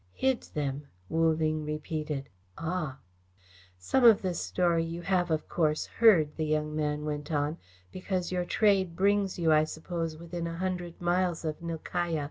[0.13, 2.27] "Hid them," Wu Ling repeated.
[2.57, 2.97] "Ah!"
[3.77, 7.59] "Some of this story, you have, of course, heard," the young man went on,
[7.91, 12.19] "because your trade brings you, I suppose, within a hundred miles of Nilkaya.